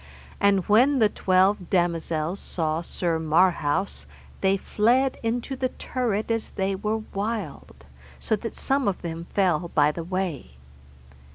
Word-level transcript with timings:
And 0.39 0.67
when 0.67 0.97
the 0.97 1.09
twelve 1.09 1.69
damosels 1.69 2.39
saw 2.39 2.81
Sir 2.81 3.19
Marhaus 3.19 4.07
they 4.41 4.57
fled 4.57 5.19
into 5.21 5.55
the 5.55 5.69
turret 5.69 6.31
as 6.31 6.49
they 6.49 6.73
were 6.73 7.03
wild, 7.13 7.85
so 8.17 8.35
that 8.37 8.55
some 8.55 8.87
of 8.87 9.03
them 9.03 9.25
fell 9.35 9.67
by 9.75 9.91
the 9.91 10.03
way. 10.03 10.57